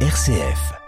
[0.00, 0.85] RCF.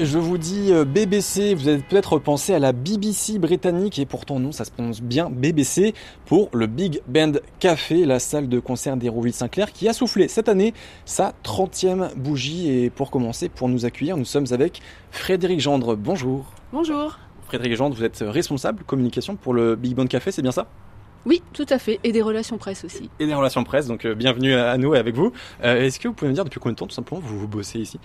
[0.00, 4.38] Je vous dis euh, BBC, vous allez peut-être penser à la BBC britannique et pourtant
[4.38, 5.94] non, ça se prononce bien BBC
[6.26, 10.74] pour le Big Band Café, la salle de concert d'Hérouville-Saint-Clair qui a soufflé cette année
[11.04, 12.68] sa 30e bougie.
[12.70, 15.96] Et pour commencer, pour nous accueillir, nous sommes avec Frédéric Gendre.
[15.96, 16.46] Bonjour.
[16.72, 17.18] Bonjour.
[17.46, 20.66] Frédéric Gendre, vous êtes responsable communication pour le Big Band Café, c'est bien ça?
[21.24, 21.98] Oui, tout à fait.
[22.04, 23.10] Et des relations presse aussi.
[23.18, 25.32] Et des relations presse, donc euh, bienvenue à nous et avec vous.
[25.64, 27.48] Euh, Est-ce que vous pouvez me dire depuis combien de temps tout simplement vous, vous
[27.48, 27.98] bossez ici?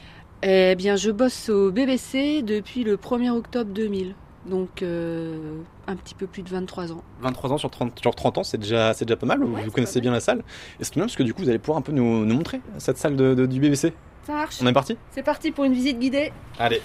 [0.43, 4.15] Eh bien, je bosse au BBC depuis le 1er octobre 2000.
[4.47, 5.37] Donc, euh,
[5.85, 7.03] un petit peu plus de 23 ans.
[7.21, 9.43] 23 ans sur 30, sur 30 ans, c'est déjà, c'est déjà pas mal.
[9.43, 10.39] Ouais, vous connaissez bien la salle.
[10.79, 12.59] Et c'est bien parce que du coup, vous allez pouvoir un peu nous, nous montrer
[12.79, 13.93] cette salle de- de- du BBC.
[14.23, 14.57] Ça marche.
[14.63, 14.97] On est parti?
[15.11, 16.31] C'est parti pour une visite guidée.
[16.57, 16.81] Allez.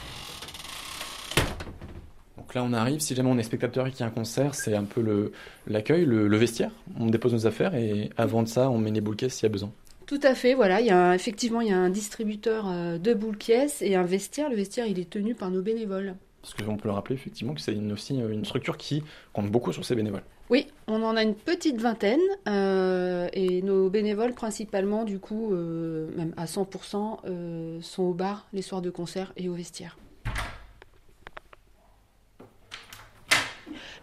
[2.36, 3.00] Donc là, on arrive.
[3.00, 5.32] Si jamais on est spectateur et qu'il y a un concert, c'est un peu le,
[5.66, 6.70] l'accueil, le, le vestiaire.
[7.00, 9.46] On dépose nos affaires et avant de ça, on met les boules caisses s'il y
[9.46, 9.70] a besoin.
[10.06, 10.80] Tout à fait, voilà.
[10.80, 13.96] Il y a un- effectivement, il y a un distributeur euh, de boules caisses et
[13.96, 14.48] un vestiaire.
[14.48, 16.14] Le vestiaire, il est tenu par nos bénévoles.
[16.42, 19.72] Parce qu'on peut le rappeler effectivement que c'est une- aussi une structure qui compte beaucoup
[19.72, 20.22] sur ses bénévoles.
[20.48, 26.08] Oui, on en a une petite vingtaine euh, et nos bénévoles principalement, du coup, euh,
[26.16, 29.98] même à 100%, euh, sont au bar les soirs de concert et au vestiaire.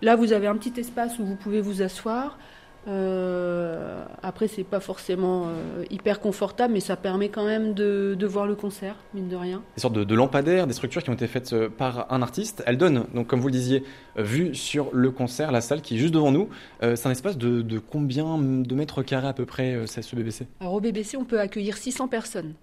[0.02, 2.38] Là, vous avez un petit espace où vous pouvez vous asseoir.
[2.88, 8.28] Euh, après, c'est pas forcément euh, hyper confortable, mais ça permet quand même de, de
[8.28, 9.62] voir le concert, mine de rien.
[9.76, 12.64] Des sortes de, de lampadaires, des structures qui ont été faites euh, par un artiste.
[12.66, 13.84] Elles donnent, donc comme vous le disiez,
[14.18, 16.50] euh, vue sur le concert, la salle qui est juste devant nous.
[16.82, 20.48] Euh, c'est un espace de, de combien de mètres carrés à peu près, ce BBC
[20.60, 22.54] Alors au BBC, on peut accueillir 600 personnes.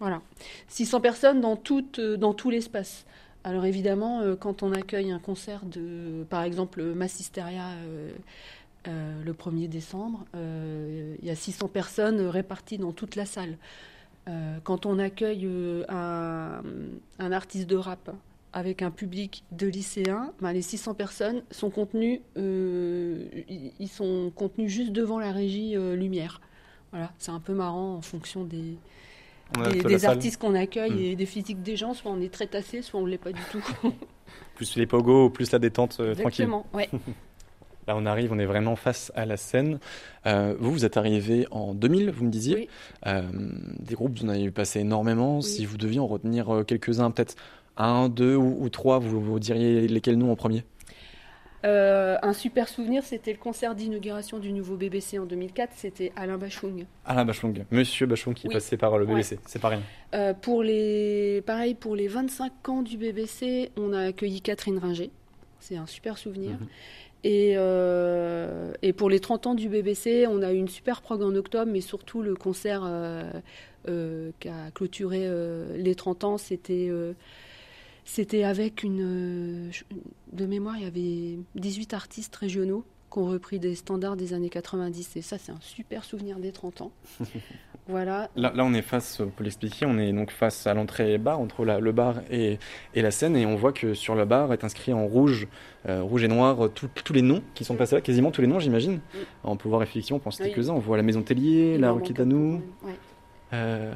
[0.00, 0.20] Voilà.
[0.68, 3.04] 600 personnes dans, toute, dans tout l'espace.
[3.44, 7.64] Alors évidemment, quand on accueille un concert de, par exemple, Massisteria
[8.88, 13.26] euh, euh, le 1er décembre, euh, il y a 600 personnes réparties dans toute la
[13.26, 13.56] salle.
[14.28, 16.62] Euh, quand on accueille euh, un,
[17.18, 18.10] un artiste de rap
[18.52, 23.24] avec un public de lycéens, ben, les 600 personnes sont contenues, euh,
[23.78, 26.40] ils sont contenus juste devant la régie euh, lumière.
[26.90, 28.78] Voilà, c'est un peu marrant en fonction des,
[29.84, 31.12] des, artistes qu'on accueille Mm.
[31.12, 31.94] et des physiques des gens.
[31.94, 33.62] Soit on est très tassé, soit on ne l'est pas du tout.
[34.54, 36.44] Plus les pogos, plus la détente euh, tranquille.
[36.44, 36.88] Exactement, ouais.
[37.88, 39.78] Là, on arrive, on est vraiment face à la scène.
[40.26, 42.54] Euh, vous, vous êtes arrivé en 2000, vous me disiez.
[42.54, 42.68] Oui.
[43.06, 43.22] Euh,
[43.78, 45.36] des groupes, vous en avez vu passer énormément.
[45.38, 45.42] Oui.
[45.42, 47.36] Si vous deviez en retenir euh, quelques-uns, peut-être
[47.78, 50.64] un, deux ou, ou trois, vous, vous diriez lesquels noms en premier?
[51.64, 55.70] Euh, un super souvenir, c'était le concert d'inauguration du nouveau BBC en 2004.
[55.74, 56.84] C'était Alain Bachung.
[57.06, 58.54] Alain Bachung, Monsieur Bachung qui est Oui.
[58.54, 59.12] passé par le Ouais.
[59.14, 59.80] BBC, c'est pas rien.
[60.14, 65.10] Euh, pour les, pareil, pour les 25 ans du BBC, on a accueilli Catherine Ringer.
[65.58, 66.50] C'est un super souvenir.
[66.52, 66.66] Mhm.
[67.24, 71.22] Et, euh, et pour les 30 ans du BBC, on a eu une super prog
[71.22, 73.30] en octobre, mais surtout le concert euh,
[73.88, 75.28] euh, qui a clôturé
[75.76, 76.90] les 30 ans, c'était
[78.04, 79.70] c'était avec une.
[80.32, 84.50] de mémoire, il y avait 18 artistes régionaux qui ont repris des standards des années
[84.50, 85.16] 90.
[85.16, 86.90] Et ça, c'est un super souvenir des 30 ans.
[87.88, 88.28] voilà.
[88.36, 91.64] Là, là, on est face, pour l'expliquer, on est donc face à l'entrée bar, entre
[91.64, 92.58] la- le bar et,
[92.94, 95.48] et la scène, et on voit que sur le bar est inscrit en rouge,
[95.88, 98.46] euh, rouge et noir, tout- tous les noms qui sont passés là, quasiment tous les
[98.46, 99.00] noms, j'imagine.
[99.14, 99.20] Oui.
[99.44, 100.46] On peut voir effectivement, on pense Oui.
[100.46, 102.60] quelques-uns, on voit la Maison Tellier, la en rue ouais.
[103.54, 103.94] Euh,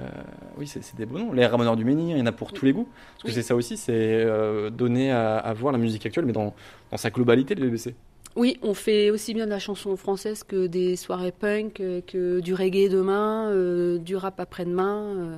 [0.56, 1.32] oui, c'est des beaux noms.
[1.34, 2.54] Les Ramoneurs du Menhir, il y en a pour Oui.
[2.58, 2.88] tous les goûts.
[3.16, 3.34] Parce que Oui.
[3.34, 6.54] c'est ça aussi, c'est euh, donner à, à voir la musique actuelle, mais dans,
[6.90, 7.94] dans sa globalité, le BBC.
[8.34, 12.40] Oui, on fait aussi bien de la chanson française que des soirées punk, euh, que
[12.40, 15.36] du reggae demain, euh, du rap après-demain.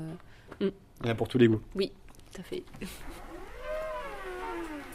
[0.63, 0.71] euh,
[1.05, 1.61] a pour tous les goûts.
[2.35, 2.63] ça fait.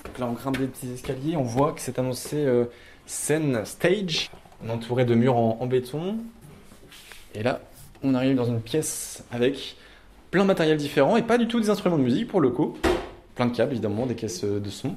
[0.05, 2.65] Donc là, on grimpe des petits escaliers, on voit que c'est annoncé euh,
[3.05, 4.31] scène stage,
[4.67, 6.17] entouré de murs en, en béton.
[7.35, 7.61] Et là,
[8.01, 9.75] on arrive dans une pièce avec
[10.31, 12.77] plein de matériel différent et pas du tout des instruments de musique pour le coup.
[13.35, 14.95] Plein de câbles, évidemment, des caisses de son.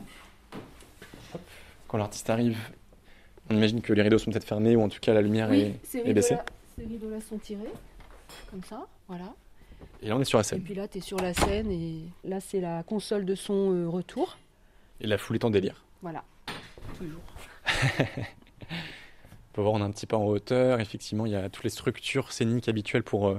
[1.35, 1.41] Hop.
[1.89, 2.59] Quand l'artiste arrive,
[3.53, 5.75] on imagine que les rideaux sont peut-être fermés ou en tout cas la lumière est,
[6.13, 6.37] baissée.
[6.79, 7.73] ces rideaux-là sont tirés,
[8.51, 9.35] comme ça, voilà.
[10.01, 10.63] Et là, on est sur la Et scène.
[10.63, 13.89] puis là, tu es sur la scène et là, c'est la console de son euh,
[13.89, 14.39] retour.
[15.01, 15.85] Et la foule est en délire.
[16.03, 16.25] Voilà,
[16.99, 17.23] toujours.
[18.71, 20.81] On peut voir, on est un petit peu en hauteur.
[20.81, 23.39] Effectivement, il y a toutes les structures scéniques habituelles pour,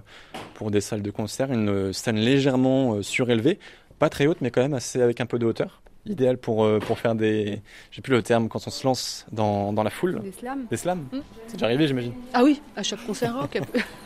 [0.54, 1.51] pour des salles de concert.
[1.51, 3.57] Une scène légèrement surélevée,
[3.98, 7.00] pas très haute, mais quand même assez avec un peu de hauteur idéal pour, pour
[7.00, 7.61] faire des.
[7.91, 10.19] J'ai plus le terme quand on se lance dans, dans la foule.
[10.21, 10.65] Des slams.
[10.69, 11.17] Des slams mmh.
[11.47, 12.13] C'est déjà arrivé, j'imagine.
[12.33, 13.59] Ah oui, à chaque concert rock.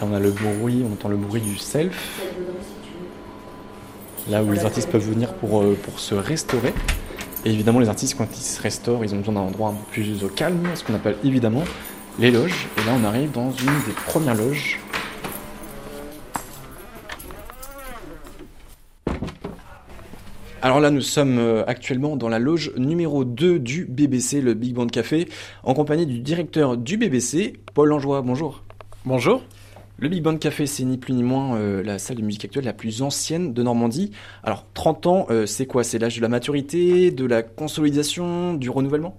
[0.00, 2.22] là, on a le bruit, on entend le bruit du self.
[4.28, 6.74] Là où les artistes peuvent venir pour, euh, pour se restaurer.
[7.44, 9.84] Et évidemment, les artistes, quand ils se restaurent, ils ont besoin d'un endroit un peu
[9.92, 11.62] plus au calme, ce qu'on appelle évidemment
[12.18, 12.66] les loges.
[12.78, 14.80] Et là, on arrive dans une des premières loges.
[20.66, 24.74] Alors là, nous sommes euh, actuellement dans la loge numéro 2 du BBC, le Big
[24.74, 25.28] Band Café,
[25.62, 28.20] en compagnie du directeur du BBC, Paul Langeois.
[28.22, 28.64] Bonjour.
[29.04, 29.44] Bonjour.
[29.96, 32.64] Le Big Band Café, c'est ni plus ni moins euh, la salle de musique actuelle
[32.64, 34.10] la plus ancienne de Normandie.
[34.42, 35.84] Alors, 30 ans, euh, c'est quoi?
[35.84, 39.16] C'est l'âge de la maturité, de la consolidation, du renouvellement?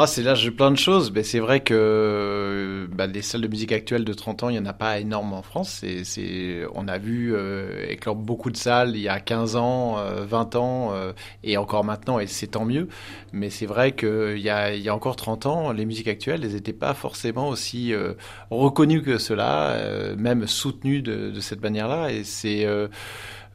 [0.00, 1.10] Ah, c'est l'âge de plein de choses.
[1.10, 4.58] Mais c'est vrai que bah, les salles de musique actuelles de 30 ans, il n'y
[4.60, 5.84] en a pas énorme en France.
[6.04, 10.54] C'est, on a vu euh, éclore beaucoup de salles il y a 15 ans, 20
[10.54, 11.12] euh, ans, euh,
[11.42, 12.86] et encore maintenant, et c'est tant mieux.
[13.32, 16.52] Mais c'est vrai qu'il y a, y a encore 30 ans, les musiques actuelles, elles
[16.52, 17.92] n'étaient pas forcément aussi
[18.50, 19.76] reconnues que cela,
[20.16, 22.12] même soutenues de, de cette manière-là.
[22.12, 22.88] Et c'est euh,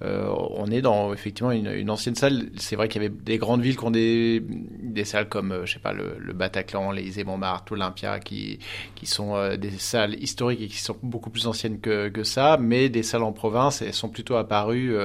[0.02, 2.50] on est dans effectivement une, ancienne salle.
[2.58, 4.44] C'est vrai qu'il y avait des grandes villes qui ont des,
[5.06, 5.78] salles comme, euh, je
[6.20, 8.60] le, Bataclan, les Montmartre, l'Olympia, qui,
[8.96, 12.58] qui sont euh, des salles historiques et qui sont beaucoup plus anciennes que, que ça,
[12.60, 14.96] mais des salles en province, elles sont plutôt apparues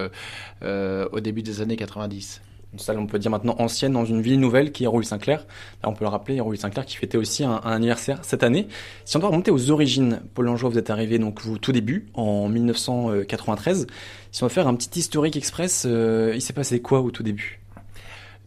[0.62, 2.40] au début des années 90
[2.72, 5.46] une salle, on peut dire maintenant ancienne, dans une ville nouvelle qui est Hérouville-Saint-Clair.
[5.84, 8.68] on peut le rappeler, Hérouville-Saint-Clair qui fêtait aussi un, anniversaire cette année.
[9.04, 12.06] Si on doit remonter aux origines, Paul Langeois, vous êtes arrivé donc vous tout début,
[12.14, 13.86] en 1993.
[14.32, 17.22] Si on va faire un petit historique express, euh, il s'est passé quoi au tout
[17.22, 17.60] début?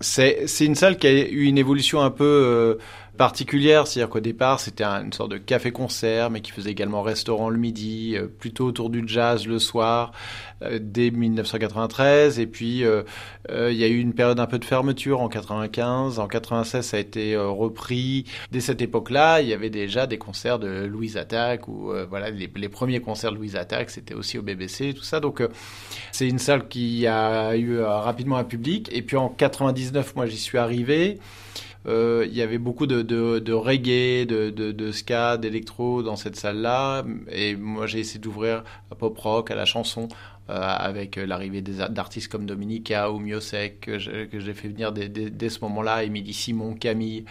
[0.01, 2.75] C'est, une salle qui a eu une évolution un peu euh,
[3.17, 7.57] particulière, c'est-à-dire qu'au départ c'était une sorte de café-concert, mais qui faisait également restaurant le
[7.57, 10.11] midi, euh, plutôt autour du jazz le soir,
[10.61, 12.39] euh, dès 1993.
[12.39, 13.03] Et puis euh,
[13.49, 16.97] il y a eu une période un peu de fermeture en 95, en 96 ça
[16.97, 18.25] a été repris.
[18.51, 22.69] Dès cette époque-là, il y avait déjà des concerts de Louise Attack ou voilà les,
[22.69, 25.19] premiers concerts de Louise Attack, c'était aussi au BBC, tout ça.
[25.19, 25.43] Donc
[26.11, 28.89] c'est une salle qui a eu rapidement un public.
[28.91, 31.19] Et puis en 99, moi j'y suis arrivé.
[31.87, 37.03] Euh, il y avait beaucoup de, reggae, de, ska, d'électro dans cette salle-là.
[37.31, 40.07] Et moi, j'ai essayé d'ouvrir à pop rock, à la chanson,
[40.49, 46.03] euh, avec l'arrivée d'artistes comme Dominica ou Miosek, que j'ai fait venir dès, ce moment-là,
[46.03, 47.25] Émilie Simon, Camille.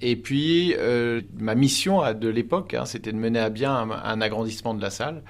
[0.00, 4.74] Et puis, euh, ma mission de l'époque, hein, c'était de mener à bien un agrandissement
[4.74, 5.22] de la salle.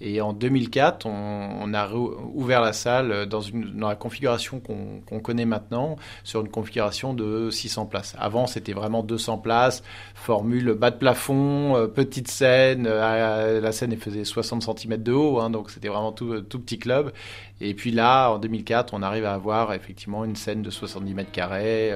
[0.00, 5.44] Et en 2004, on, a ouvert la salle dans, une, dans la configuration qu'on connaît
[5.44, 8.14] maintenant, sur une configuration de 600 places.
[8.18, 9.82] Avant, c'était vraiment 200 places,
[10.14, 12.86] formule bas de plafond, euh, petite scène.
[12.88, 17.12] Euh, la scène faisait 60 cm de haut, hein, donc c'était vraiment tout, petit club.
[17.60, 21.32] Et puis là, en 2004, on arrive à avoir effectivement une scène de 70 mètres
[21.32, 21.92] carrés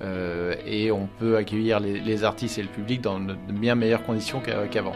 [0.00, 4.04] euh, et on peut accueillir les, les, artistes et le public dans de bien meilleures
[4.04, 4.94] conditions qu'avant.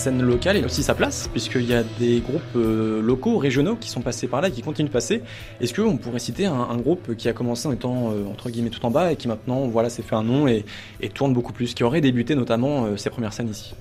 [0.00, 3.90] Scène locale et aussi sa place, puisqu'il y a des groupes euh, locaux, régionaux qui
[3.90, 5.22] sont passés par là et qui continuent de passer.
[5.60, 8.84] Est-ce qu'on pourrait citer un, groupe qui a commencé en étant euh, entre guillemets tout
[8.86, 10.64] en bas et qui maintenant voilà s'est fait un nom et,
[11.12, 13.74] tourne beaucoup plus, qui aurait débuté notamment euh, ses premières scènes ici?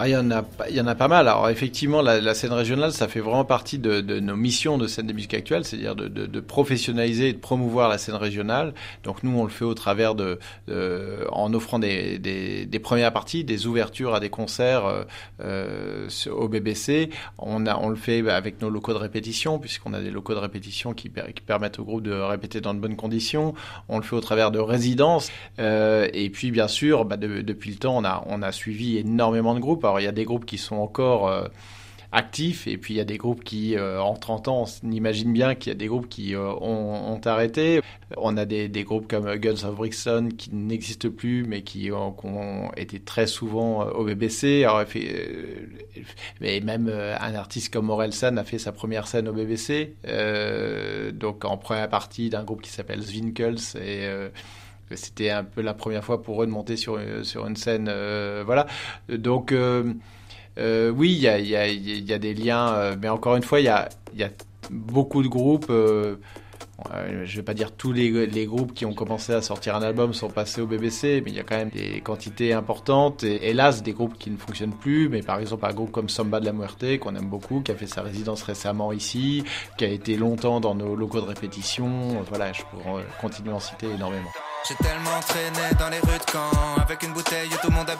[0.00, 1.26] Ah, il, y en a, il y en a pas mal.
[1.26, 5.12] Alors effectivement, la, scène régionale, ça fait vraiment partie de, nos missions de scène de
[5.12, 8.74] musique actuelle, c'est-à-dire de, professionnaliser et de promouvoir la scène régionale.
[9.02, 10.38] Donc nous, on le fait au travers de,
[11.32, 15.02] en offrant des, premières parties, des ouvertures à des concerts euh,
[15.42, 17.10] euh, au BBC.
[17.38, 20.38] On, a, on le fait avec nos locaux de répétition, puisqu'on a des locaux de
[20.38, 23.54] répétition qui, permettent au groupe de répéter dans de bonnes conditions.
[23.88, 25.30] On le fait au travers de résidences.
[25.58, 29.84] Euh, et puis bien sûr, bah, depuis le temps, on a suivi énormément de groupes.
[29.88, 31.48] Alors il y a des groupes qui sont encore euh,
[32.12, 35.32] actifs et puis il y a des groupes qui, euh, en 30 ans, on imagine
[35.32, 37.80] bien qu'il y a des groupes qui euh, ont, arrêté.
[38.18, 43.00] On a des, groupes comme Guns of Brixton qui n'existent plus mais qui, ont été
[43.00, 44.66] très souvent au BBC.
[46.42, 49.94] mais même un artiste comme Orelsan a fait sa première scène au BBC,
[51.14, 54.06] donc en première partie d'un groupe qui s'appelle Zwinkels et
[54.96, 57.88] c'était un peu la première fois pour eux de monter sur, sur une scène.
[57.88, 58.66] Euh, voilà.
[59.08, 59.52] Donc.
[59.52, 59.94] Euh,
[60.58, 63.88] Euh, oui, il y a, des liens, euh, mais encore une fois, il y a,
[64.70, 65.72] beaucoup de groupes.
[66.94, 70.14] Euh, je vais pas dire tous les, groupes qui ont commencé à sortir un album
[70.14, 73.24] sont passés au BBC, mais il y a quand même des quantités importantes.
[73.24, 75.08] Et hélas, des groupes qui ne fonctionnent plus.
[75.08, 77.74] Mais par exemple, un groupe comme Samba de la Muerte, qu'on aime beaucoup, qui a
[77.74, 79.44] fait sa résidence récemment ici,
[79.76, 82.22] qui a été longtemps dans nos locaux de répétition.
[82.28, 84.30] Voilà, je pourrais continuer à en citer énormément.
[84.68, 87.96] J'ai tellement traîné dans les rues de Avec une bouteille tout le monde a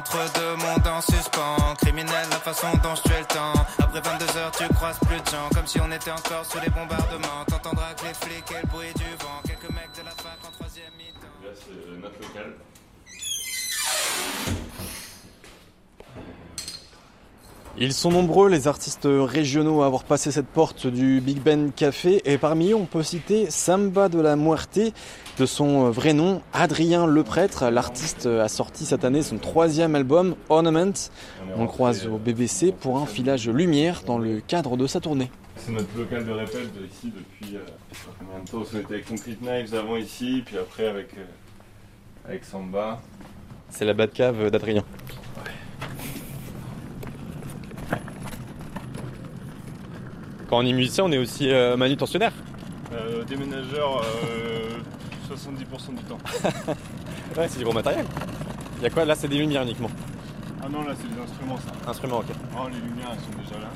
[0.00, 3.52] Entre deux mondes en suspens Criminel la façon dont je le temps.
[3.78, 6.70] Après 22 heures tu croises plus de gens Comme si on était encore sous les
[6.70, 7.44] bombardements.
[7.46, 9.42] T'entendras que les flics et le bruit du vent.
[9.46, 11.44] Quelques mecs de la fac en troisième mi-temps.
[11.44, 12.54] Là c'est notre local
[17.78, 22.20] Ils sont nombreux les artistes régionaux à avoir passé cette porte du Big Ben Café
[22.24, 24.80] et parmi eux on peut citer Samba de la Muerte
[25.38, 27.70] de son vrai nom Adrien Leprêtre.
[27.70, 30.92] L'artiste a sorti cette année son troisième album Ornament.
[31.56, 35.30] On le croise au BBC pour un filage lumière dans le cadre de sa tournée.
[35.56, 37.60] C'est notre local de répète ici depuis euh,
[38.18, 41.24] combien de temps On était avec Concrete Knives avant ici, puis après avec, euh,
[42.26, 43.00] avec Samba.
[43.68, 44.84] C'est la Batcave d'Adrien.
[50.50, 52.32] Quand on est musicien, on est aussi euh, manutentionnaire.
[52.92, 54.80] Euh, déménageur, euh,
[55.32, 56.18] 70% du temps.
[57.38, 58.04] ouais, c'est du gros matériel.
[58.78, 59.04] Il y a quoi?
[59.04, 59.90] Là, c'est des lumières uniquement.
[60.60, 61.88] Ah non, là, c'est des instruments, ça.
[61.88, 62.34] Instruments, ok.
[62.56, 63.68] Oh, les lumières, elles sont déjà là.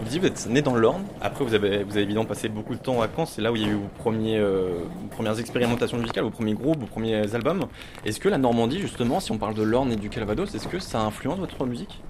[0.00, 1.04] Vous dites, vous êtes né dans Lorne.
[1.20, 3.26] Après, vous avez, vous avez évidemment passé beaucoup de temps à Caen.
[3.26, 6.30] C'est là où il y a eu vos, premiers, euh, vos premières expérimentations musicales, vos
[6.30, 7.66] premiers groupes, vos premiers albums.
[8.04, 10.80] Est-ce que la Normandie, justement, si on parle de l'Orne et du Calvados, est-ce que
[10.80, 12.00] ça influence votre musique?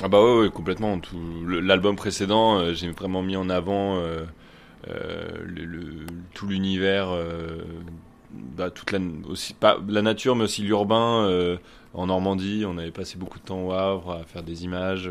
[0.00, 1.00] Ah bah ouais, ouais complètement.
[1.44, 4.24] L'album précédent, euh, j'ai vraiment mis en avant euh,
[4.88, 7.08] euh, tout l'univers,
[8.30, 11.58] bah, toute la, aussi, pas la nature, mais aussi l'urbain
[11.94, 12.64] en Normandie.
[12.66, 15.10] On avait passé beaucoup de temps au Havre à faire des images.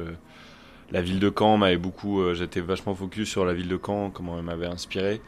[0.92, 4.38] la ville de Caen m'avait beaucoup, j'étais vachement focus sur la ville de Caen, comment
[4.38, 5.22] elle m'avait inspiré.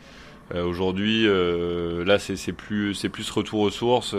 [0.55, 4.15] Aujourd'hui, là, c'est plus, c'est plus retour aux sources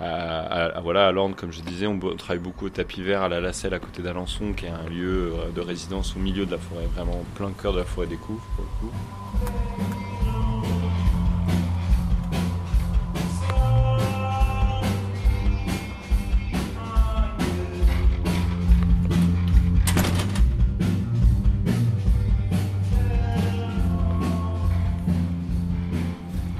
[0.00, 3.40] à, voilà, à Lorne, comme je disais, on travaille beaucoup au tapis vert à la
[3.40, 6.86] Lacelle à côté d'Alençon, qui est un lieu de résidence au milieu de la forêt,
[6.94, 9.99] vraiment plein cœur de la forêt des Couves, pour le coup.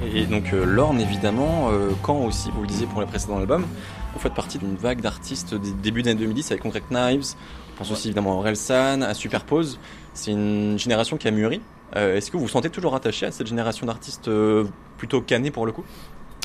[0.02, 3.66] Et donc euh, Lorne évidemment, euh, quand aussi, vous le disiez pour les précédents albums,
[4.14, 7.34] vous faites partie d'une vague d'artistes des débuts des années 2010 avec Concrete Knives,
[7.74, 9.78] on pense aussi évidemment à Orelsan, à Superpose.
[10.12, 11.60] C'est une génération qui a mûri.
[11.96, 14.30] Euh, Est-ce que vous vous sentez toujours attaché à cette génération d'artistes
[14.98, 15.84] plutôt canés pour le coup?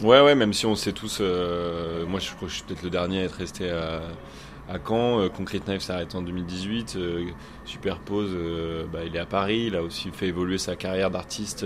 [0.04, 1.20] Ouais, ouais, même si on sait tous.
[1.20, 4.02] Moi, je crois que je suis peut-être le dernier à être resté à,
[4.88, 5.28] Caen.
[5.36, 6.96] Concrete Knife s'est arrêté en 2018.
[6.96, 7.26] Euh,
[7.66, 8.32] Superpose,
[8.94, 9.66] bah, il est à Paris.
[9.68, 11.66] Il a aussi fait évoluer sa carrière d'artiste.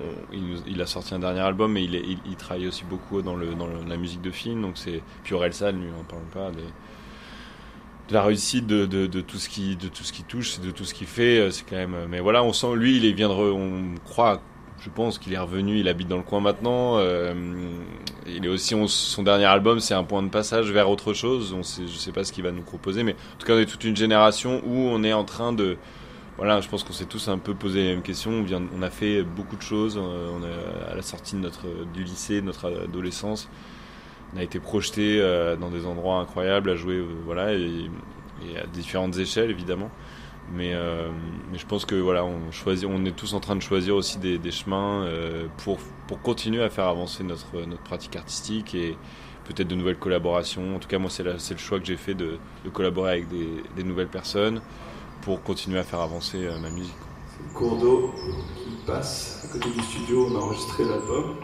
[0.00, 3.22] Euh, il, a sorti un dernier album, mais il, est, il, il travaille aussi beaucoup
[3.22, 4.62] dans, la musique de film.
[4.62, 6.50] Donc c'est puis Orelsan, lui, on parle pas.
[6.50, 10.92] De la réussite de, tout ce qui de tout ce qui touche de tout ce
[10.92, 13.94] qu'il fait c'est quand même mais voilà on sent lui il vient de re, on
[14.04, 14.42] croit
[14.84, 16.98] je pense qu'il est revenu, il habite dans le coin maintenant.
[16.98, 17.32] Euh,
[18.26, 21.54] il est aussi on, son dernier album, c'est un point de passage vers autre chose.
[21.56, 23.58] On sait, je sais pas ce qu'il va nous proposer, mais en tout cas on
[23.58, 25.76] est toute une génération où on est en train de
[26.38, 28.44] voilà, je pense qu'on s'est tous un peu posé les mêmes questions.
[28.74, 29.98] On, a fait beaucoup de choses.
[29.98, 33.48] Euh, à la sortie de notre du lycée, de notre adolescence,
[34.34, 37.90] on a été projeté euh, dans des endroits incroyables à jouer, euh, voilà, et,
[38.60, 39.90] à différentes échelles évidemment.
[40.52, 40.72] Mais,
[41.54, 44.50] je pense que voilà, on, choisit, on est tous en train de choisir aussi des,
[44.50, 45.06] chemins
[45.58, 48.96] pour, pour continuer à faire avancer notre, notre pratique artistique et
[49.44, 50.76] peut-être de nouvelles collaborations.
[50.76, 53.84] En tout cas, moi, c'est le choix que j'ai fait de, de, collaborer avec des,
[53.84, 54.60] nouvelles personnes
[55.22, 56.92] pour continuer à faire avancer euh, ma musique.
[57.30, 58.12] C'est le cours d'eau
[58.56, 61.36] qui passe à côté du studio, on a enregistré l'album.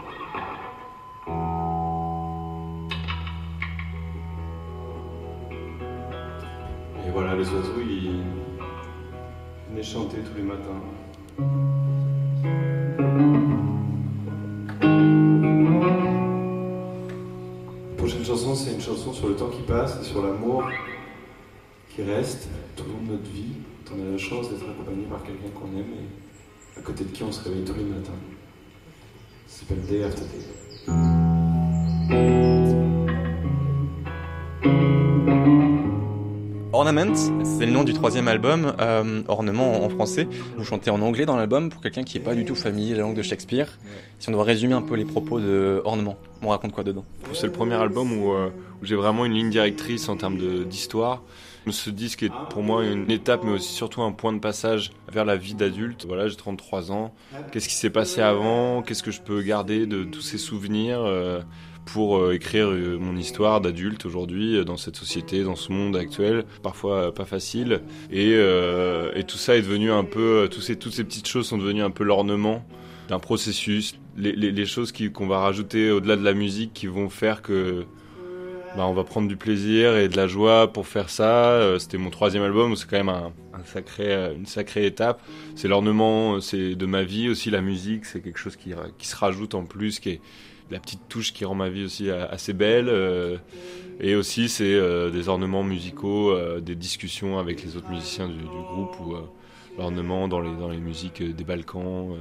[7.05, 8.21] Et voilà, les oiseaux, ils
[9.69, 10.81] venaient chanter tous les matins.
[17.89, 20.63] La prochaine chanson, c'est une chanson sur le temps qui passe et sur l'amour
[21.99, 23.53] qui reste tout au long de notre vie.
[23.91, 25.85] On a la chance d'être accompagné par quelqu'un qu'on aime
[26.75, 28.11] et à côté de qui on se réveille tous les matins.
[29.47, 31.49] Ça s'appelle Day After Day.
[36.71, 40.27] Ornament, c'est le nom du troisième album, euh, Ornement en français.
[40.55, 42.97] Vous chantez en anglais dans l'album pour quelqu'un qui n'est pas du tout familier de
[42.97, 43.77] la langue de Shakespeare.
[44.19, 47.03] Si on doit résumer un peu les propos de Ornement, on raconte quoi dedans?
[47.33, 48.49] C'est le premier album où, euh,
[48.81, 51.23] où j'ai vraiment une ligne directrice en termes de- d'histoire.
[51.71, 55.25] Ce disque est pour moi une étape, mais aussi surtout un point de passage vers
[55.25, 56.05] la vie d'adulte.
[56.07, 57.13] Voilà, j'ai 33 ans.
[57.51, 58.81] Qu'est-ce qui s'est passé avant?
[58.83, 61.41] Qu'est-ce que je peux garder de tous ces souvenirs euh,
[61.85, 66.45] pour euh, écrire euh, mon histoire d'adulte aujourd'hui dans cette société, dans ce monde actuel,
[66.63, 67.81] parfois pas facile.
[68.11, 71.57] Et, et tout ça est devenu un peu, tous ces, toutes ces petites choses sont
[71.57, 72.63] devenues un peu l'ornement
[73.07, 73.95] d'un processus.
[74.17, 77.85] Les, les- les choses qu'on va rajouter au-delà de la musique qui vont faire que
[78.75, 81.51] bah, on va prendre du plaisir et de la joie pour faire ça.
[81.51, 83.31] Euh, C'était mon troisième album, c'est quand même un,
[83.65, 85.21] sacré, euh, une sacrée étape.
[85.55, 87.49] C'est l'ornement, euh, c'est de ma vie aussi.
[87.49, 90.21] La musique, c'est quelque chose qui, qui se rajoute en plus, qui est
[90.69, 92.91] la petite touche qui rend ma vie aussi assez belle.
[93.99, 99.15] et aussi, c'est des ornements musicaux, des discussions avec les autres musiciens du, groupe ou
[99.79, 102.15] l'ornement dans les, dans les musiques des Balkans.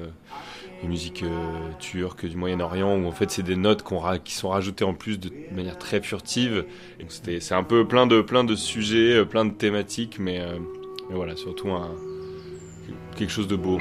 [0.83, 3.85] Les musiques euh, turques du Moyen-Orient où en fait c'est des notes
[4.25, 6.65] qui sont rajoutées en plus de, manière très furtive.
[7.09, 10.59] C'est un peu plein de, plein de sujets, euh, plein de thématiques, mais, euh,
[11.11, 11.69] voilà, surtout
[13.17, 13.79] quelque chose de beau.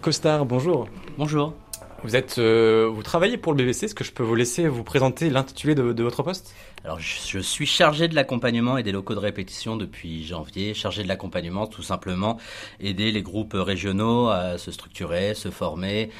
[0.00, 0.88] Costard, bonjour.
[1.18, 1.54] Bonjour.
[2.02, 3.84] Vous êtes, euh, vous travaillez pour le BBC.
[3.84, 6.54] Est-ce que je peux vous laisser vous présenter l'intitulé de, de votre poste?
[6.84, 10.72] Alors, je, je suis chargé de l'accompagnement et des locaux de répétition depuis janvier.
[10.72, 12.38] Chargé de l'accompagnement, tout simplement,
[12.80, 16.10] aider les groupes régionaux à se structurer, se former,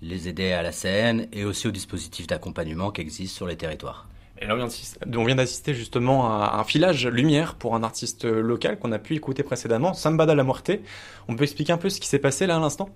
[0.00, 4.08] les aider à la scène et aussi aux dispositifs d'accompagnement qui existent sur les territoires.
[4.40, 8.92] Et là, on vient d'assister- justement à un filage lumière pour un artiste local qu'on
[8.92, 10.72] a pu écouter précédemment, Samba de la Muerte.
[11.28, 12.88] On peut expliquer un peu ce qui s'est passé là à l'instant?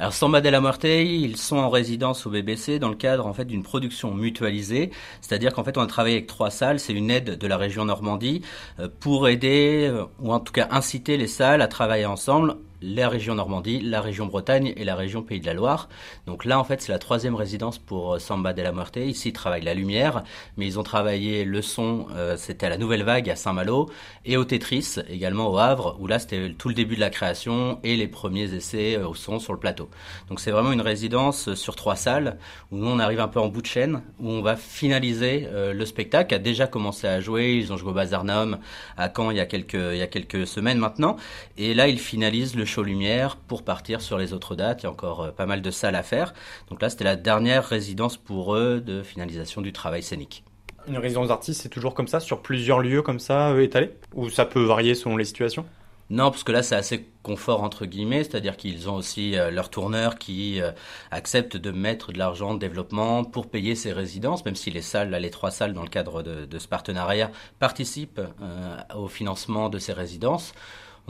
[0.00, 3.44] Alors Samba la Muerte, ils sont en résidence au BBC dans le cadre en fait
[3.44, 7.36] d'une production mutualisée, c'est-à-dire qu'en fait on a travaillé avec trois salles, c'est une aide
[7.36, 8.40] de la région Normandie
[8.78, 13.08] euh, pour aider euh, ou en tout cas inciter les salles à travailler ensemble la
[13.08, 15.88] région Normandie, la région Bretagne et la région Pays de la Loire.
[16.26, 18.96] Donc là, en fait, c'est la troisième résidence pour euh, Samba de la Muerte.
[18.96, 20.24] Ici, ils travaillent la lumière,
[20.56, 23.90] mais ils ont travaillé le son, euh, c'était à la Nouvelle Vague à Saint-Malo,
[24.24, 27.78] et au Tetris, également au Havre, où là, c'était tout le début de la création
[27.84, 29.88] et les premiers essais euh, au son sur le plateau.
[30.28, 32.38] Donc c'est vraiment une résidence euh, sur trois salles,
[32.70, 35.72] où nous, on arrive un peu en bout de chaîne, où on va finaliser euh,
[35.72, 38.58] le spectacle, qui a déjà commencé à jouer, ils ont joué au Bazarnum
[38.96, 41.16] à Caen il y a quelques, il y a quelques semaines maintenant,
[41.56, 44.82] et là, ils finalisent le show lumière pour partir sur les autres dates.
[44.82, 46.32] Il y a encore euh, pas mal de salles à faire.
[46.70, 50.44] Donc là, c'était la dernière résidence pour eux de finalisation du travail scénique.
[50.88, 53.90] Une résidence d'artiste, c'est toujours comme ça, sur plusieurs lieux comme ça, euh, étalés?
[54.14, 55.66] Ou ça peut varier selon les situations?
[56.10, 59.70] Non, parce que là, c'est assez confort entre guillemets, c'est-à-dire qu'ils ont aussi euh, leur
[59.70, 60.72] tourneur qui euh,
[61.12, 65.10] accepte de mettre de l'argent de développement pour payer ces résidences, même si les salles,
[65.10, 67.30] là, les trois salles dans le cadre de, de ce partenariat
[67.60, 70.52] participent euh, au financement de ces résidences.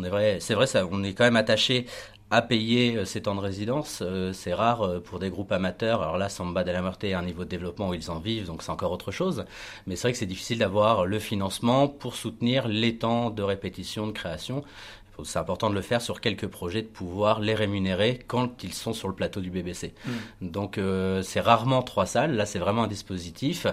[0.00, 1.84] On est vrai, c'est vrai, ça, on est quand même attaché
[2.30, 3.98] à payer euh, ces temps de résidence.
[4.00, 6.00] Euh, c'est rare euh, pour des groupes amateurs.
[6.00, 8.46] Alors là, Samba de la Meurthe a un niveau de développement où ils en vivent,
[8.46, 9.44] donc c'est encore autre chose.
[9.86, 14.06] Mais c'est vrai que c'est difficile d'avoir le financement pour soutenir les temps de répétition,
[14.06, 14.64] de création.
[15.24, 18.92] C'est important de le faire sur quelques projets, de pouvoir les rémunérer quand ils sont
[18.92, 19.92] sur le plateau du BBC.
[20.40, 22.36] Donc euh, c'est rarement trois salles.
[22.36, 23.66] Là, c'est vraiment un dispositif.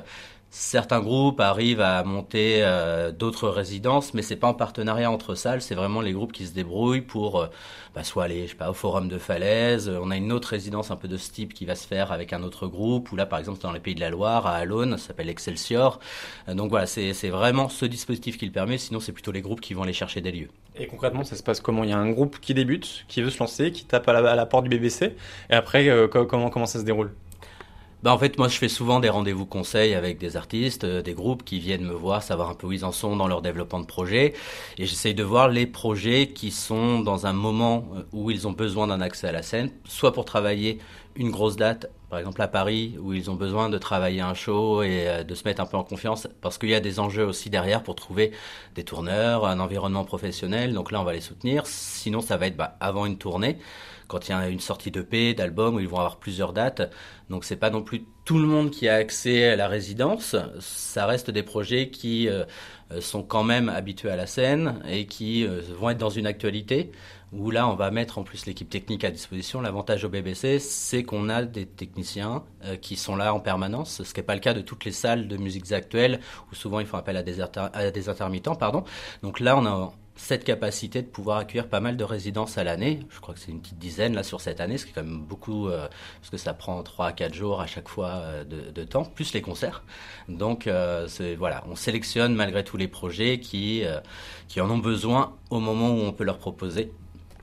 [0.50, 5.62] Certains groupes arrivent à monter euh, d'autres résidences, mais c'est pas en partenariat entre salles.
[5.62, 7.48] C'est vraiment les groupes qui se débrouillent pour euh,
[7.94, 9.90] bah, soit aller, je sais pas, au Forum de Falaise.
[10.02, 12.32] On a une autre résidence un peu de ce type qui va se faire avec
[12.34, 13.12] un autre groupe.
[13.12, 16.00] Ou là, par exemple, dans les Pays de la Loire, à Alonne, ça s'appelle Excelsior.
[16.48, 18.78] Euh, donc voilà, c'est vraiment ce dispositif qui le permet.
[18.78, 20.50] Sinon, c'est plutôt les groupes qui vont aller chercher des lieux.
[20.80, 21.84] Et concrètement, ça se passe comment?
[21.84, 24.32] Il y a un groupe qui débute, qui veut se lancer, qui tape à la,
[24.32, 25.16] à la porte du BBC,
[25.50, 27.12] et après, co- comment, comment ça se déroule?
[28.04, 31.14] Bah en fait, moi, je fais souvent des rendez-vous conseils avec des artistes, euh, des
[31.16, 33.80] groupes qui viennent me voir, savoir un peu où ils en sont dans leur développement
[33.80, 34.34] de projet.
[34.78, 38.52] Et j'essaye de voir les projets qui sont dans un moment euh, où ils ont
[38.52, 40.78] besoin d'un accès à la scène, soit pour travailler
[41.16, 44.82] une grosse date par exemple à Paris, où ils ont besoin de travailler un show
[44.82, 47.26] et euh, de se mettre un peu en confiance, parce qu'il y a des enjeux
[47.26, 48.32] aussi derrière pour trouver
[48.76, 50.74] des tourneurs, un environnement professionnel.
[50.74, 51.64] Donc là, on va les soutenir.
[51.66, 53.58] Sinon, ça va être bah, avant une tournée,
[54.08, 56.92] quand il y a une sortie d'EP, d'album, où ils vont avoir plusieurs dates.
[57.30, 60.36] Donc c'est pas non plus tout le monde qui a accès à la résidence.
[60.60, 62.46] Ça reste des projets qui euh,
[63.02, 66.92] sont quand même habitués à la scène et qui euh, vont être dans une actualité
[67.34, 69.60] où là on va mettre en plus l'équipe technique à disposition.
[69.62, 74.14] L'avantage au BBC, c'est qu'on a des techniciens euh, qui sont là en permanence, ce
[74.14, 76.86] qui n'est pas le cas de toutes les salles de musiques actuelles où souvent ils
[76.86, 78.56] font appel à des, à des intermittents.
[78.56, 78.84] Pardon.
[79.22, 83.00] Donc là on a cette capacité de pouvoir accueillir pas mal de résidences à l'année.
[83.10, 85.04] Je crois que c'est une petite dizaine là sur cette année, ce qui est quand
[85.04, 85.88] même beaucoup, euh,
[86.20, 89.34] parce que ça prend 3 à 4 jours à chaque fois euh, de, temps, plus
[89.34, 89.84] les concerts.
[90.28, 93.84] Donc euh, voilà, on sélectionne malgré tout les projets qui,
[94.48, 96.92] qui en ont besoin au moment où on peut leur proposer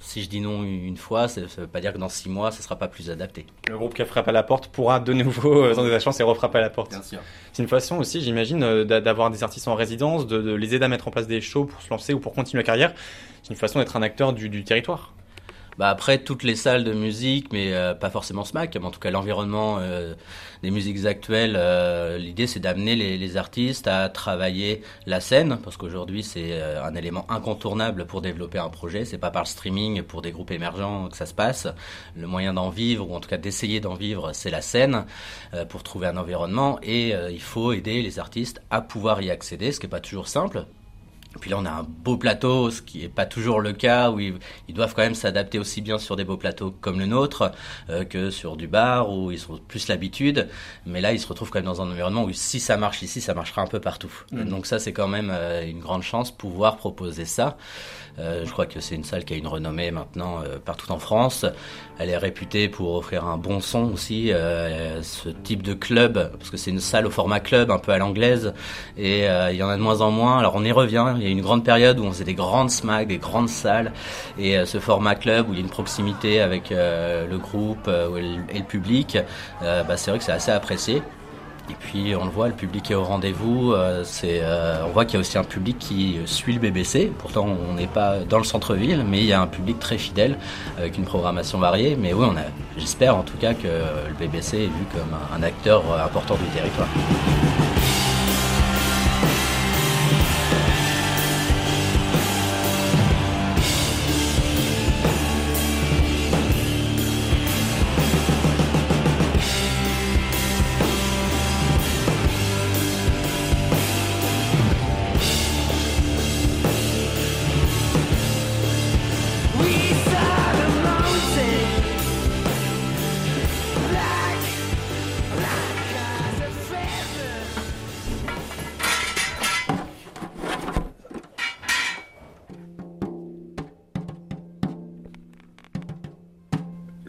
[0.04, 2.50] si je dis non une fois, ça ne veut pas dire que dans six mois,
[2.50, 3.46] ce ne sera pas plus adapté.
[3.68, 6.22] Le groupe qui a frappé à la porte pourra de nouveau, dans des chances, et
[6.22, 6.90] refrapper à la porte.
[6.90, 7.20] Bien sûr.
[7.52, 10.88] C'est une façon aussi, j'imagine, euh, d'avoir des artistes en résidence, de, les aider à
[10.88, 12.92] mettre en place des shows pour se lancer ou pour continuer la carrière.
[13.42, 15.13] C'est une façon d'être un acteur du territoire.
[15.78, 19.00] Bah après, toutes les salles de musique, mais euh, pas forcément SMAC, mais en tout
[19.00, 20.14] cas l'environnement euh,
[20.62, 25.76] des musiques actuelles, euh, l'idée c'est d'amener les, les, artistes à travailler la scène, parce
[25.76, 29.04] qu'aujourd'hui c'est un élément incontournable pour développer un projet.
[29.04, 31.66] C'est pas par le streaming pour des groupes émergents que ça se passe.
[32.16, 35.04] Le moyen d'en vivre, ou en tout cas d'essayer d'en vivre, c'est la scène,
[35.68, 39.80] pour trouver un environnement, et il faut aider les artistes à pouvoir y accéder, ce
[39.80, 40.66] qui est pas toujours simple
[41.40, 44.20] puis là, on a un beau plateau, ce qui n'est pas toujours le cas, où
[44.20, 44.34] ils,
[44.68, 47.52] doivent quand même s'adapter aussi bien sur des beaux plateaux comme le nôtre
[47.90, 50.48] euh, que sur du bar, où ils ont plus l'habitude.
[50.86, 53.20] Mais là, ils se retrouvent quand même dans un environnement où si ça marche ici,
[53.20, 54.12] ça marchera un peu partout.
[54.32, 54.44] Mmh.
[54.44, 57.56] Donc ça, c'est quand même euh, une grande chance pouvoir proposer ça.
[58.18, 60.98] Euh, je crois que c'est une salle qui a une renommée maintenant euh, partout en
[60.98, 61.44] France.
[61.98, 64.32] Elle est réputée pour offrir un bon son aussi.
[64.32, 67.92] Euh, ce type de club, parce que c'est une salle au format club, un peu
[67.92, 68.52] à l'anglaise,
[68.96, 70.38] et il y en a de moins en moins.
[70.38, 71.14] Alors on y revient.
[71.16, 73.92] Il y a une grande période où on faisait des grandes smacks, des grandes salles,
[74.38, 78.64] et ce format club où il y a une proximité avec le groupe et le
[78.64, 79.18] public,
[79.60, 81.02] bah, c'est vrai que c'est assez apprécié.
[81.70, 83.72] Et puis on le voit, le public est au rendez-vous.
[83.72, 87.10] Euh, euh, on voit qu'il y a aussi un public qui suit le BBC.
[87.18, 90.38] Pourtant, on n'est pas dans le centre-ville, mais il y a un public très fidèle
[90.76, 91.96] avec une programmation variée.
[91.98, 92.26] Mais oui,
[92.76, 96.88] j'espère en tout cas que le BBC est vu comme un acteur important du territoire.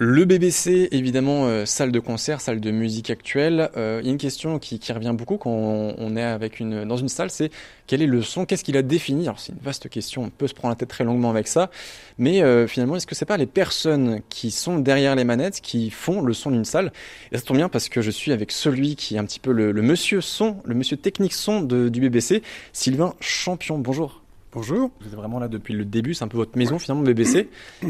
[0.07, 3.71] Le BBC, évidemment, euh, salle de concert, salle de musique actuelle.
[3.75, 6.95] Euh, il y a une question qui, revient beaucoup quand on, est avec une, dans
[6.95, 7.49] une salle, c'est
[7.87, 9.23] quel est le son, qu'est-ce qu'il a défini?
[9.23, 11.71] Alors c'est une vaste question, on peut se prendre la tête très longuement avec ça,
[12.19, 15.89] mais euh, finalement, est-ce que c'est pas les personnes qui sont derrière les manettes qui
[15.89, 16.93] font le son d'une salle?
[17.31, 19.53] Et ça tombe bien parce que je suis avec celui qui est un petit peu
[19.53, 23.79] le, monsieur son, le monsieur technique son du BBC, Sylvain Champion.
[23.79, 24.24] Bonjour.
[24.55, 24.89] Bonjour.
[25.01, 27.49] Vous êtes vraiment là depuis le début, c'est un peu votre maison finalement BBC.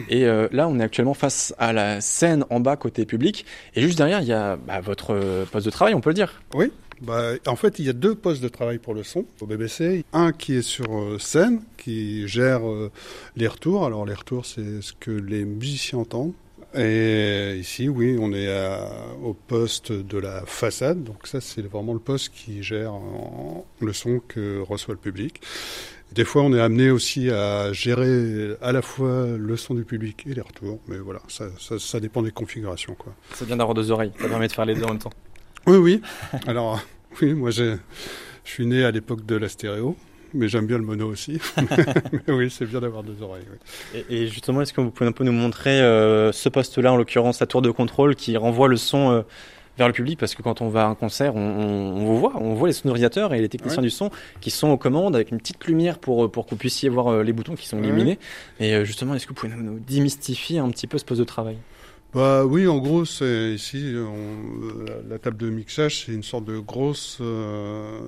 [0.09, 3.45] Et euh, là, on est actuellement face à la scène en bas côté public.
[3.75, 6.15] Et juste derrière, il y a bah, votre euh, poste de travail, on peut le
[6.15, 6.41] dire.
[6.55, 6.71] Oui.
[7.01, 10.05] Bah, en fait, il y a deux postes de travail pour le son au BBC.
[10.11, 12.61] Un qui est sur euh, scène, qui gère
[13.35, 13.85] les retours.
[13.85, 16.33] Alors les retours, c'est ce que les musiciens entendent.
[16.75, 18.49] Et ici, oui, on est
[19.23, 21.03] au poste de la façade.
[21.03, 22.93] Donc ça, c'est vraiment le poste qui gère
[23.79, 25.39] le son que reçoit le public.
[26.11, 30.25] Des fois, on est amené aussi à gérer à la fois le son du public
[30.29, 30.79] et les retours.
[30.87, 31.45] Mais voilà, ça,
[31.77, 32.95] ça, dépend des configurations.
[32.95, 33.13] Quoi.
[33.33, 35.13] C'est bien d'avoir deux oreilles, ça permet de faire les deux en même temps.
[35.67, 36.01] Oui, oui.
[36.47, 36.79] Alors,
[37.21, 37.75] oui, moi, je
[38.43, 39.97] suis né à l'époque de la stéréo
[40.35, 41.39] mais j'aime bien le mono aussi.
[42.27, 43.45] mais oui, c'est bien d'avoir deux oreilles.
[44.09, 47.39] Et, justement, est-ce que vous pouvez un peu nous montrer euh, ce poste-là, en l'occurrence
[47.39, 49.21] la tour de contrôle, qui renvoie le son euh,
[49.77, 52.33] vers le public parce que quand on va à un concert, on, on, vous voit,
[52.37, 54.09] on voit les sonorisateurs et les techniciens du son
[54.41, 57.23] qui sont aux commandes avec une petite lumière pour, pour que vous puissiez voir euh,
[57.23, 58.19] les boutons qui sont illuminés.
[58.59, 61.25] Et euh, justement, est-ce que vous pouvez nous, démystifier un petit peu ce poste de
[61.25, 61.57] travail?
[62.13, 63.93] Bah oui, en gros, c'est ici
[65.09, 67.99] la, table de mixage, c'est une sorte de grosse euh,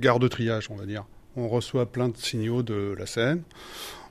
[0.00, 1.04] gare de triage, on va dire.
[1.36, 3.42] On reçoit plein de signaux de la scène.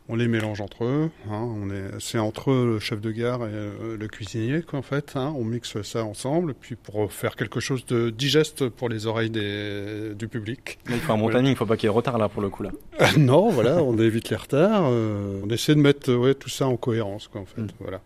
[0.08, 1.10] On les mélange entre eux.
[1.30, 4.84] Hein, on est, c'est entre le chef de gare et euh, le cuisinier, quoi, en
[4.84, 5.13] fait.
[5.15, 9.30] Hein, on mixe ça ensemble, puis pour faire quelque chose de digeste pour les oreilles
[9.30, 10.80] des, du public.
[10.89, 12.50] il faut un bon il faut pas qu'il y ait de retard là pour le
[12.50, 12.72] coup là.
[13.18, 14.88] non, voilà, on évite les retards.
[14.89, 17.62] euh, on essaie de mettre ouais, tout ça en cohérence, quoi, en fait.
[17.62, 17.68] Mm.
[17.80, 18.02] Voilà.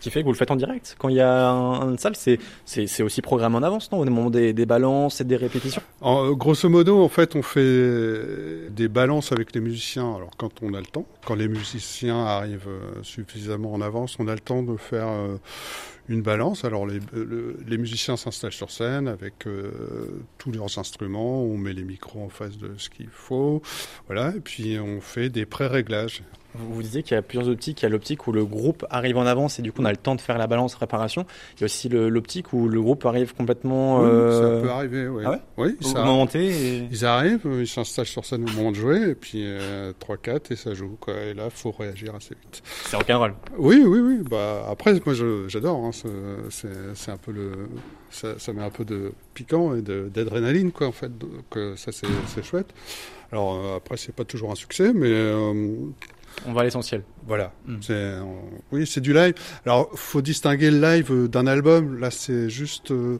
[0.00, 0.96] Ce qui fait que vous le faites en direct.
[0.98, 2.38] Quand il y a un- une salle, c'est,
[3.02, 3.98] aussi programmé en avance, non?
[4.00, 5.82] Au moment des, balances et des répétitions?
[6.00, 10.14] En, euh, grosso modo, en fait, on fait des balances avec les musiciens.
[10.16, 14.26] Alors, quand on a le temps, quand les musiciens arrivent euh, suffisamment en avance, on
[14.28, 15.36] a le temps de faire euh,
[16.08, 16.64] une balance.
[16.64, 19.34] Alors, les, le- les musiciens s'installent sur scène avec
[20.38, 21.42] tous leurs instruments.
[21.42, 23.60] On met les micros en face de ce qu'il faut.
[24.06, 24.32] Voilà.
[24.34, 26.22] Et puis, on fait des pré-réglages.
[26.54, 27.80] Vous, vous disiez qu'il y a plusieurs optiques.
[27.80, 29.90] Il y a l'optique où le groupe arrive en avance et du coup on a
[29.90, 31.24] le temps de faire la balance réparation.
[31.56, 35.08] Il y a aussi l'optique où le groupe arrive complètement Oui, euh, Ça peut arriver,
[35.08, 35.22] oui.
[35.26, 38.76] ah ouais oui, ça, et- Ils arrivent, euh, ils s'installent sur scène au moment de
[38.76, 40.96] jouer, et puis euh, 3-4 et ça joue.
[41.00, 41.14] Quoi.
[41.20, 42.62] Et là, faut réagir assez vite.
[42.84, 43.34] C'est rock'n'roll.
[43.58, 44.18] Oui, oui, oui.
[44.28, 45.14] Bah, après, moi,
[45.48, 45.84] j'adore.
[45.84, 47.68] Hein, ce- c'est un peu le.
[48.10, 51.16] Ça, ça met un peu de piquant et de- d'adrénaline, quoi, en fait.
[51.16, 52.72] Donc, euh, ça, c'est chouette.
[53.32, 55.74] Alors, euh, après, c'est pas toujours un succès, mais euh,
[56.46, 57.02] On va à l'essentiel.
[57.26, 57.52] voilà.
[57.66, 57.76] Mm.
[57.80, 58.14] C'est,
[58.72, 59.34] oui, c'est du live.
[59.66, 61.98] Alors, faut distinguer le live euh, d'un album.
[61.98, 63.18] Là, c'est juste euh,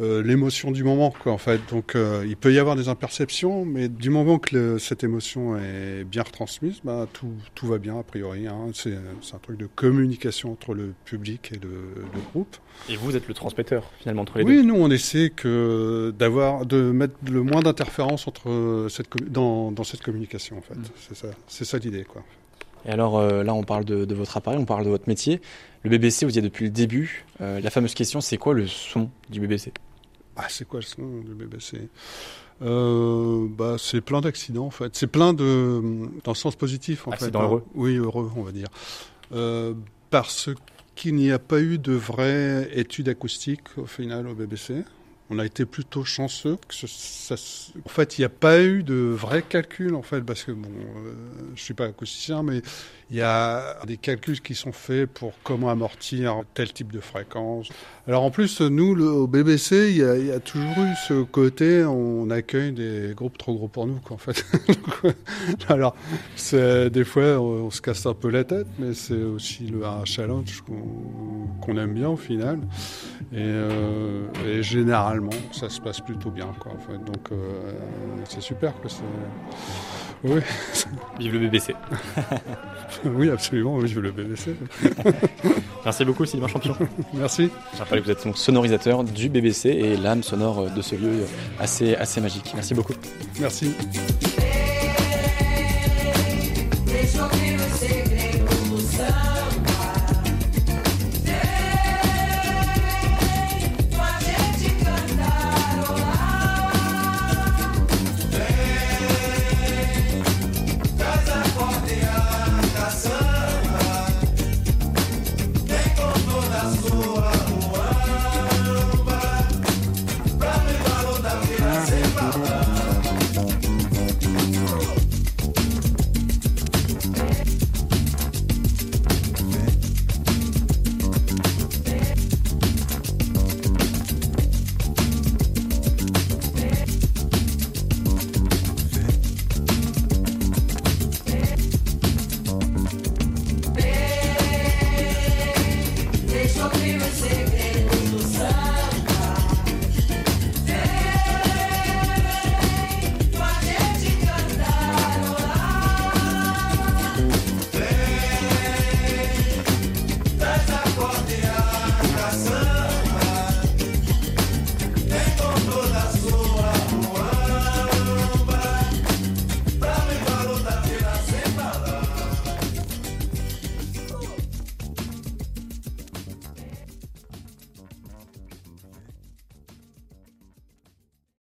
[0.00, 1.60] euh, l'émotion du moment, quoi, en fait.
[1.70, 5.56] Donc, euh, il peut y avoir des imperceptions, mais du moment que le- cette émotion
[5.56, 8.46] est bien retransmise, bah, tout, tout va bien, a priori.
[8.46, 8.68] Hein.
[8.74, 11.70] C'est c'est un truc de communication entre le public et le,
[12.14, 12.56] le groupe.
[12.88, 16.92] Et vous êtes le transmetteur finalement entre les Oui, nous, on essaie que d'avoir, de
[16.92, 20.74] mettre le moins d'interférences entre cette, commu- dans, dans cette communication, en fait.
[20.76, 20.82] Mm.
[21.08, 22.22] C'est ça, c'est ça l'idée, quoi.
[22.86, 25.40] Et alors euh, là, on parle de, de votre appareil, on parle de votre métier.
[25.82, 27.24] Le BBC, vous y êtes depuis le début.
[27.40, 29.72] Euh, la fameuse question, c'est quoi le son du BBC
[30.38, 31.88] Ah, c'est quoi le son du BBC
[32.62, 34.96] euh, bah, c'est plein d'accidents en fait.
[34.96, 35.80] C'est plein de
[36.24, 37.44] dans le sens positif en Accidents fait.
[37.44, 37.48] hein.
[37.48, 37.64] heureux.
[37.74, 38.66] Oui, heureux, on va dire.
[39.32, 39.74] Euh,
[40.10, 40.50] parce
[40.96, 44.82] qu'il n'y a pas eu de vraie étude acoustique au final au BBC.
[45.30, 46.56] On a été plutôt chanceux.
[46.66, 50.02] Que ce- ça se- en fait, il n'y a pas eu de vrai calcul en
[50.02, 51.12] fait, parce que bon, euh,
[51.54, 52.62] je suis pas acousticien, mais
[53.10, 57.68] il y a des calculs qui sont faits pour comment amortir tel type de fréquence.
[58.06, 62.72] Alors en plus, nous, au BBC, il y, a, toujours eu ce côté, on accueille
[62.72, 64.44] des groupes trop gros pour nous, quoi, en fait.
[65.68, 65.94] Alors,
[66.52, 70.62] des fois, on, se casse un peu la tête, mais c'est aussi le, un challenge
[70.62, 72.58] qu'on, qu'on aime bien au final.
[73.32, 76.98] Et, euh, et généralement, ça se passe plutôt bien, quoi, en fait.
[77.04, 77.72] Donc, euh,
[78.24, 78.90] c'est super, quoi.
[80.24, 80.40] Oui,
[81.18, 81.74] Vive le BBC.
[83.04, 84.54] oui, absolument, oui, je veux le BBC.
[85.84, 86.76] Merci beaucoup Sylvain Champion.
[87.14, 87.50] Merci.
[87.74, 91.24] Je rappelle que vous êtes donc sonorisateur du BBC et l'âme sonore de ce lieu
[91.60, 92.52] assez, assez magique.
[92.54, 92.94] Merci beaucoup.
[93.40, 93.74] Merci.